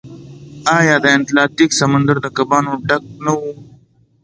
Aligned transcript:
آیا 0.77 0.95
د 1.03 1.05
اتلانتیک 1.15 1.71
سمندر 1.81 2.15
د 2.21 2.27
کبانو 2.37 2.71
ډک 2.87 3.03
نه 3.25 3.31
و؟ 3.39 3.41